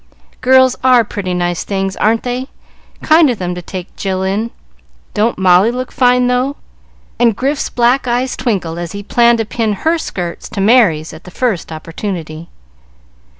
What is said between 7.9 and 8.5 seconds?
eyes